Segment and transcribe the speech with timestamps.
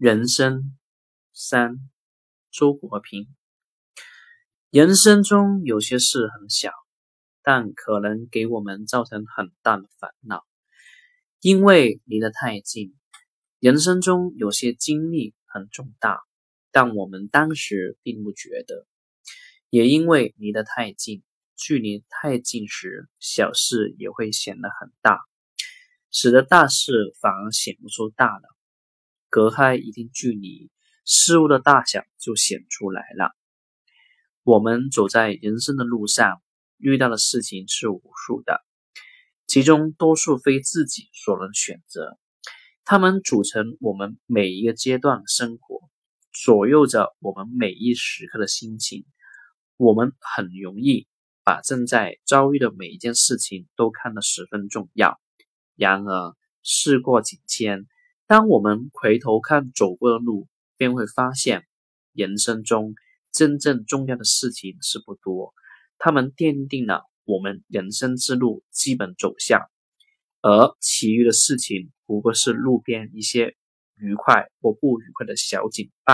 [0.00, 0.78] 人生
[1.32, 1.74] 三，
[2.52, 3.26] 周国平。
[4.70, 6.70] 人生中有些事很小，
[7.42, 10.46] 但可能给我们造成很大的烦恼，
[11.40, 12.94] 因为离得太近。
[13.58, 16.20] 人生中有些经历很重大，
[16.70, 18.86] 但我们当时并不觉得，
[19.68, 21.24] 也因为离得太近，
[21.56, 25.18] 距离太近时，小事也会显得很大，
[26.12, 28.54] 使得大事反而显不出大了。
[29.30, 30.70] 隔开一定距离，
[31.04, 33.34] 事物的大小就显出来了。
[34.42, 36.40] 我们走在人生的路上，
[36.78, 38.64] 遇到的事情是无数的，
[39.46, 42.18] 其中多数非自己所能选择，
[42.84, 45.80] 它们组成我们每一个阶段的生活，
[46.32, 49.04] 左右着我们每一时刻的心情。
[49.76, 51.06] 我们很容易
[51.44, 55.20] 把正在遭遇的每一件事情都看得十分重要，
[55.76, 57.86] 然而事过境迁。
[58.28, 61.66] 当我们回头看走过的路，便会发现，
[62.12, 62.94] 人生中
[63.32, 65.54] 真正重要的事情是不多，
[65.96, 69.62] 他们奠定了我们人生之路基本走向，
[70.42, 73.56] 而其余的事情不过是路边一些
[73.96, 76.06] 愉快或不愉快的小景罢。